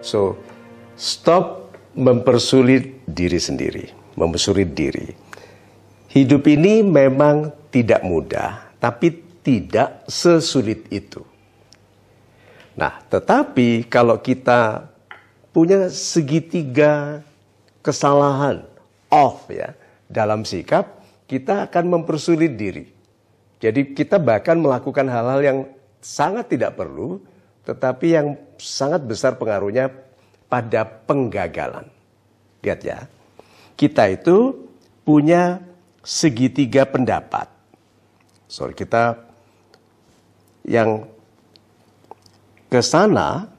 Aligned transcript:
So, 0.00 0.36
stop 0.96 1.72
mempersulit 1.96 3.04
diri 3.08 3.40
sendiri, 3.40 3.84
mempersulit 4.16 4.76
diri. 4.76 5.08
Hidup 6.12 6.48
ini 6.48 6.80
memang 6.84 7.52
tidak 7.72 8.00
mudah, 8.04 8.72
tapi 8.80 9.12
tidak 9.44 10.04
sesulit 10.08 10.88
itu. 10.88 11.20
Nah, 12.76 13.00
tetapi 13.08 13.88
kalau 13.88 14.20
kita 14.20 14.92
punya 15.52 15.88
segitiga 15.88 17.24
kesalahan 17.80 18.60
off 19.08 19.48
ya 19.48 19.72
dalam 20.04 20.44
sikap, 20.44 21.00
kita 21.24 21.64
akan 21.70 22.00
mempersulit 22.00 22.52
diri. 22.54 22.84
Jadi 23.56 23.96
kita 23.96 24.20
bahkan 24.20 24.60
melakukan 24.60 25.08
hal-hal 25.08 25.40
yang 25.40 25.58
sangat 26.04 26.52
tidak 26.52 26.76
perlu, 26.76 27.18
tetapi 27.66 28.06
yang 28.14 28.38
sangat 28.62 29.02
besar 29.02 29.34
pengaruhnya 29.34 29.90
pada 30.46 30.86
penggagalan. 30.86 31.90
Lihat 32.62 32.80
ya, 32.86 33.10
kita 33.74 34.06
itu 34.14 34.54
punya 35.02 35.58
segitiga 36.06 36.86
pendapat. 36.86 37.50
Sorry, 38.46 38.78
kita 38.78 39.18
yang 40.62 41.10
ke 42.70 42.78
sana, 42.78 43.50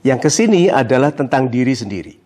yang 0.00 0.16
ke 0.16 0.32
sini 0.32 0.72
adalah 0.72 1.12
tentang 1.12 1.52
diri 1.52 1.76
sendiri. 1.76 2.16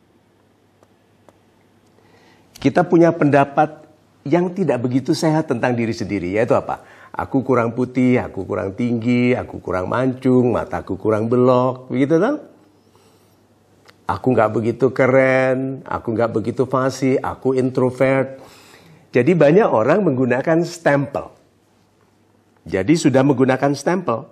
Kita 2.63 2.87
punya 2.87 3.11
pendapat 3.11 3.83
yang 4.25 4.55
tidak 4.55 4.81
begitu 4.81 5.13
sehat 5.13 5.51
tentang 5.51 5.75
diri 5.75 5.93
sendiri, 5.93 6.39
yaitu 6.39 6.55
apa? 6.57 6.81
Aku 7.15 7.47
kurang 7.47 7.79
putih, 7.79 8.19
aku 8.19 8.43
kurang 8.43 8.75
tinggi, 8.75 9.39
aku 9.39 9.63
kurang 9.63 9.87
mancung, 9.87 10.51
mataku 10.51 10.99
kurang 10.99 11.31
belok, 11.31 11.87
begitu 11.87 12.19
kan? 12.19 12.43
Aku 14.11 14.35
nggak 14.35 14.51
begitu 14.51 14.91
keren, 14.91 15.87
aku 15.87 16.11
nggak 16.11 16.35
begitu 16.35 16.67
fasih, 16.67 17.23
aku 17.23 17.55
introvert. 17.55 18.43
Jadi 19.15 19.31
banyak 19.31 19.71
orang 19.71 20.03
menggunakan 20.03 20.67
stempel. 20.67 21.31
Jadi 22.67 22.99
sudah 22.99 23.23
menggunakan 23.23 23.79
stempel. 23.79 24.27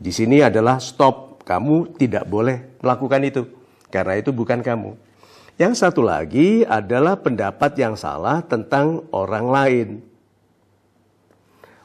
Di 0.00 0.08
sini 0.16 0.40
adalah 0.40 0.80
stop, 0.80 1.44
kamu 1.44 1.92
tidak 2.00 2.24
boleh 2.24 2.80
melakukan 2.80 3.20
itu. 3.20 3.42
Karena 3.92 4.16
itu 4.16 4.32
bukan 4.32 4.64
kamu. 4.64 5.07
Yang 5.58 5.74
satu 5.82 6.06
lagi 6.06 6.62
adalah 6.62 7.18
pendapat 7.18 7.74
yang 7.74 7.98
salah 7.98 8.46
tentang 8.46 9.10
orang 9.10 9.46
lain. 9.50 9.88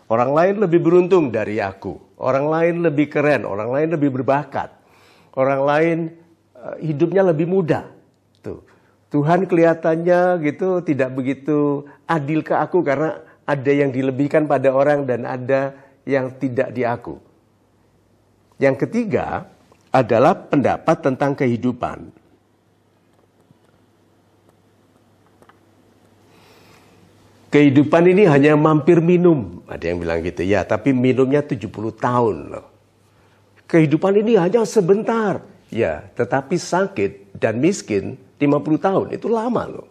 Orang 0.05 0.29
lain 0.37 0.61
lebih 0.61 0.77
beruntung 0.77 1.33
dari 1.33 1.57
aku. 1.57 1.97
Orang 2.21 2.53
lain 2.53 2.85
lebih 2.85 3.09
keren, 3.09 3.49
orang 3.49 3.73
lain 3.73 3.97
lebih 3.97 4.13
berbakat. 4.13 4.69
Orang 5.33 5.65
lain 5.65 5.97
uh, 6.53 6.77
hidupnya 6.77 7.25
lebih 7.25 7.49
mudah. 7.49 7.89
Tuh. 8.45 8.61
Tuhan 9.09 9.49
kelihatannya 9.49 10.37
gitu 10.45 10.85
tidak 10.85 11.09
begitu 11.17 11.89
adil 12.05 12.45
ke 12.45 12.53
aku 12.53 12.85
karena 12.85 13.25
ada 13.41 13.71
yang 13.73 13.89
dilebihkan 13.89 14.45
pada 14.45 14.69
orang 14.69 15.09
dan 15.09 15.25
ada 15.25 15.73
yang 16.05 16.29
tidak 16.37 16.77
di 16.77 16.85
aku. 16.85 17.17
Yang 18.61 18.85
ketiga 18.85 19.49
adalah 19.89 20.37
pendapat 20.37 21.01
tentang 21.01 21.33
kehidupan. 21.33 22.22
Kehidupan 27.53 28.09
ini 28.09 28.25
hanya 28.25 28.57
mampir 28.57 28.97
minum. 28.97 29.61
Ada 29.69 29.93
yang 29.93 30.01
bilang 30.01 30.25
gitu. 30.25 30.41
Ya, 30.41 30.65
tapi 30.65 30.89
minumnya 30.89 31.45
70 31.45 31.69
tahun 31.93 32.49
loh. 32.49 32.65
Kehidupan 33.69 34.17
ini 34.25 34.41
hanya 34.41 34.65
sebentar. 34.65 35.45
Ya, 35.69 36.09
tetapi 36.17 36.57
sakit 36.57 37.37
dan 37.37 37.61
miskin 37.61 38.17
50 38.41 38.57
tahun 38.81 39.05
itu 39.13 39.29
lama 39.29 39.69
loh. 39.69 39.87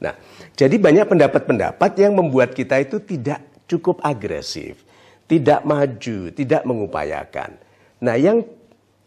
Nah, 0.00 0.16
jadi 0.56 0.76
banyak 0.80 1.04
pendapat-pendapat 1.04 2.00
yang 2.00 2.16
membuat 2.16 2.56
kita 2.56 2.80
itu 2.80 2.96
tidak 3.04 3.44
cukup 3.68 4.00
agresif, 4.00 4.80
tidak 5.28 5.68
maju, 5.68 6.32
tidak 6.32 6.64
mengupayakan. 6.64 7.60
Nah, 8.00 8.16
yang 8.16 8.40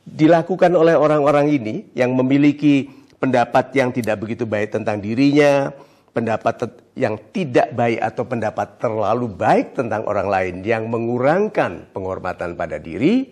dilakukan 0.05 0.77
oleh 0.77 0.93
orang-orang 0.93 1.57
ini 1.57 1.89
yang 1.97 2.13
memiliki 2.13 2.85
pendapat 3.17 3.73
yang 3.73 3.89
tidak 3.89 4.21
begitu 4.21 4.45
baik 4.45 4.77
tentang 4.77 5.01
dirinya, 5.01 5.73
pendapat 6.13 6.69
yang 6.99 7.15
tidak 7.31 7.71
baik 7.71 8.03
atau 8.03 8.27
pendapat 8.27 8.75
terlalu 8.75 9.31
baik 9.31 9.71
tentang 9.71 10.03
orang 10.03 10.27
lain 10.27 10.55
yang 10.67 10.91
mengurangkan 10.91 11.87
penghormatan 11.95 12.59
pada 12.59 12.75
diri 12.75 13.31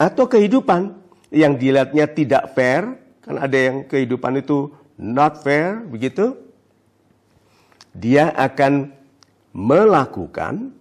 atau 0.00 0.24
kehidupan 0.24 0.96
yang 1.28 1.60
dilihatnya 1.60 2.08
tidak 2.08 2.56
fair, 2.56 2.96
kan 3.20 3.36
ada 3.36 3.52
yang 3.52 3.84
kehidupan 3.84 4.40
itu 4.40 4.72
not 4.96 5.44
fair, 5.44 5.84
begitu? 5.84 6.32
Dia 7.92 8.32
akan 8.32 8.88
melakukan 9.52 10.72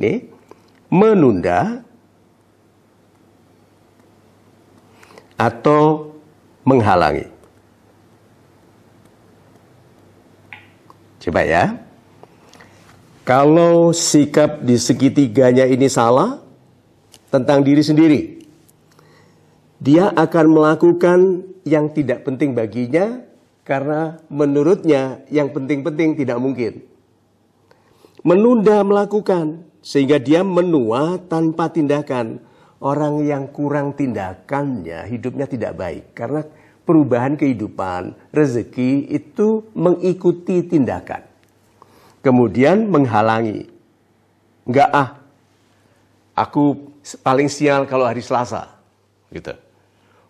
nih 0.00 0.32
menunda 0.88 1.84
atau 5.36 6.14
menghalangi. 6.62 7.31
Coba 11.22 11.46
ya. 11.46 11.78
Kalau 13.22 13.94
sikap 13.94 14.66
di 14.66 14.74
segitiganya 14.74 15.62
ini 15.70 15.86
salah 15.86 16.42
tentang 17.30 17.62
diri 17.62 17.78
sendiri, 17.78 18.42
dia 19.78 20.10
akan 20.10 20.46
melakukan 20.50 21.18
yang 21.62 21.94
tidak 21.94 22.26
penting 22.26 22.58
baginya 22.58 23.22
karena 23.62 24.18
menurutnya 24.26 25.22
yang 25.30 25.54
penting-penting 25.54 26.18
tidak 26.18 26.42
mungkin. 26.42 26.82
Menunda 28.26 28.82
melakukan 28.82 29.62
sehingga 29.78 30.18
dia 30.18 30.42
menua 30.42 31.22
tanpa 31.30 31.70
tindakan. 31.70 32.42
Orang 32.82 33.22
yang 33.22 33.46
kurang 33.54 33.94
tindakannya 33.94 35.06
hidupnya 35.06 35.46
tidak 35.46 35.78
baik 35.78 36.18
karena 36.18 36.42
perubahan 36.82 37.38
kehidupan, 37.38 38.14
rezeki 38.34 39.10
itu 39.10 39.66
mengikuti 39.74 40.66
tindakan. 40.66 41.24
Kemudian 42.22 42.86
menghalangi. 42.86 43.66
Enggak 44.62 44.90
ah, 44.94 45.08
aku 46.38 46.94
paling 47.22 47.50
sial 47.50 47.86
kalau 47.90 48.06
hari 48.06 48.22
Selasa. 48.22 48.78
Gitu. 49.34 49.54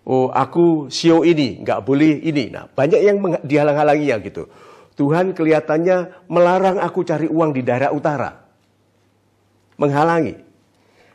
Oh, 0.02 0.34
aku 0.34 0.91
sio 0.91 1.22
ini, 1.22 1.62
nggak 1.62 1.80
boleh 1.86 2.24
ini. 2.26 2.50
Nah, 2.50 2.66
banyak 2.66 3.00
yang 3.06 3.16
dihalang-halangi 3.46 4.06
ya 4.10 4.18
gitu. 4.18 4.50
Tuhan 4.98 5.32
kelihatannya 5.32 6.26
melarang 6.26 6.82
aku 6.82 7.06
cari 7.06 7.30
uang 7.30 7.54
di 7.54 7.62
daerah 7.62 7.94
utara. 7.94 8.42
Menghalangi. 9.78 10.36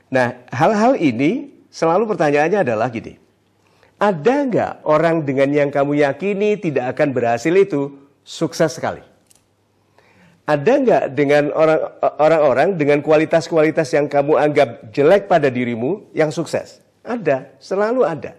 Nah, 0.08 0.48
hal-hal 0.50 0.96
ini 0.98 1.52
selalu 1.68 2.08
pertanyaannya 2.08 2.64
adalah 2.64 2.88
gini. 2.88 3.27
Ada 3.98 4.46
nggak 4.46 4.74
orang 4.86 5.26
dengan 5.26 5.50
yang 5.50 5.70
kamu 5.74 6.06
yakini 6.06 6.54
tidak 6.62 6.94
akan 6.94 7.18
berhasil 7.18 7.50
itu 7.50 7.98
sukses 8.22 8.78
sekali? 8.78 9.02
Ada 10.46 10.72
nggak 10.80 11.04
dengan 11.18 11.50
orang-orang 12.22 12.78
dengan 12.78 13.02
kualitas-kualitas 13.02 13.90
yang 13.98 14.06
kamu 14.06 14.38
anggap 14.38 14.94
jelek 14.94 15.26
pada 15.26 15.50
dirimu 15.50 16.14
yang 16.14 16.30
sukses? 16.30 16.78
Ada, 17.02 17.58
selalu 17.58 18.06
ada. 18.06 18.38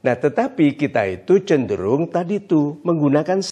Nah, 0.00 0.16
tetapi 0.16 0.74
kita 0.80 1.04
itu 1.06 1.44
cenderung 1.44 2.08
tadi 2.08 2.40
tuh 2.40 2.80
menggunakan 2.82 3.44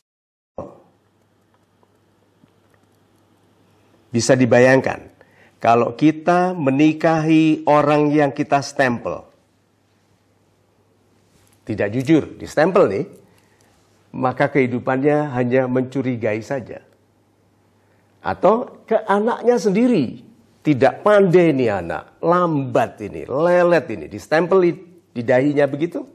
bisa 4.09 4.33
dibayangkan 4.33 5.13
kalau 5.61 5.93
kita 5.93 6.57
menikahi 6.57 7.69
orang 7.69 8.09
yang 8.09 8.33
kita 8.33 8.65
stempel 8.65 9.29
tidak 11.67 11.89
jujur, 11.99 12.39
di 12.39 12.47
stempel 12.47 12.87
nih, 12.87 13.05
maka 14.15 14.47
kehidupannya 14.47 15.35
hanya 15.35 15.67
mencurigai 15.67 16.39
saja. 16.41 16.81
Atau 18.23 18.87
ke 18.87 18.95
anaknya 19.03 19.59
sendiri, 19.59 20.23
tidak 20.63 21.03
pandai 21.03 21.51
nih 21.51 21.83
anak, 21.83 22.23
lambat 22.23 23.03
ini, 23.03 23.27
lelet 23.27 23.87
ini, 23.91 24.07
di 24.07 24.19
stempel 24.23 24.63
di 25.11 25.23
dahinya 25.27 25.67
begitu. 25.67 26.07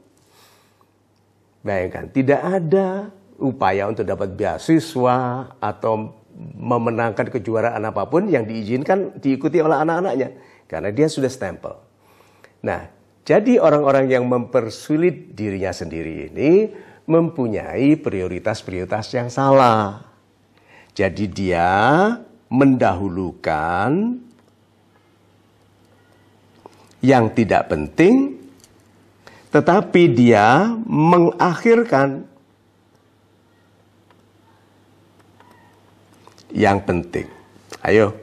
Bayangkan, 1.62 2.10
tidak 2.10 2.40
ada 2.42 3.12
upaya 3.38 3.86
untuk 3.92 4.08
dapat 4.08 4.34
beasiswa 4.34 5.46
atau 5.60 6.16
memenangkan 6.56 7.28
kejuaraan 7.28 7.82
apa 7.86 8.08
pun 8.08 8.26
yang 8.26 8.48
diizinkan 8.48 9.20
diikuti 9.20 9.60
oleh 9.60 9.78
anak-anaknya. 9.78 10.28
Karena 10.64 10.88
dia 10.88 11.06
sudah 11.06 11.28
stempel. 11.28 11.76
Nah, 12.64 12.88
jadi 13.22 13.62
orang-orang 13.62 14.10
yang 14.10 14.26
mempersulit 14.26 15.38
dirinya 15.38 15.70
sendiri 15.70 16.26
ini 16.26 16.74
mempunyai 17.06 17.94
prioritas-prioritas 17.94 19.14
yang 19.14 19.30
salah. 19.30 20.02
Jadi 20.92 21.30
dia 21.30 21.70
mendahulukan 22.50 24.18
yang 27.02 27.30
tidak 27.34 27.70
penting, 27.70 28.42
tetapi 29.54 30.02
dia 30.12 30.74
mengakhirkan 30.86 32.26
yang 36.52 36.82
penting. 36.82 37.26
Ayo, 37.82 38.14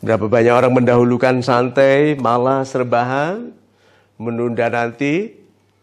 berapa 0.00 0.26
banyak 0.26 0.52
orang 0.52 0.72
mendahulukan 0.72 1.40
santai, 1.40 2.18
malah 2.18 2.66
serbahan, 2.66 3.54
menunda 4.16 4.68
nanti, 4.68 5.32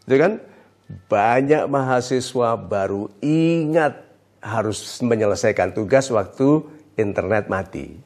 itu 0.06 0.16
kan? 0.16 0.42
Banyak 1.08 1.70
mahasiswa 1.70 2.60
baru 2.60 3.08
ingat 3.24 4.04
harus 4.44 5.00
menyelesaikan 5.00 5.72
tugas 5.72 6.12
waktu 6.12 6.60
internet 7.00 7.48
mati. 7.48 7.96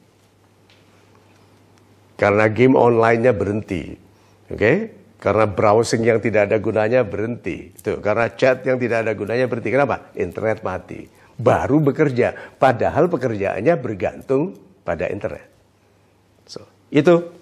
Karena 2.15 2.51
game 2.51 2.75
online-nya 2.75 3.31
berhenti. 3.35 3.95
Oke? 4.51 4.55
Okay? 4.55 4.77
Karena 5.19 5.51
browsing 5.51 6.03
yang 6.03 6.23
tidak 6.23 6.47
ada 6.47 6.57
gunanya 6.63 7.03
berhenti. 7.03 7.75
Tuh, 7.75 7.99
karena 7.99 8.31
chat 8.31 8.63
yang 8.63 8.79
tidak 8.79 9.03
ada 9.03 9.11
gunanya 9.11 9.51
berhenti. 9.51 9.71
Kenapa? 9.71 10.15
Internet 10.15 10.63
mati. 10.63 11.03
Baru 11.35 11.83
bekerja. 11.83 12.55
Padahal 12.55 13.11
pekerjaannya 13.11 13.75
bergantung 13.79 14.55
pada 14.83 15.11
internet. 15.11 15.43
So, 16.47 16.63
itu 16.87 17.38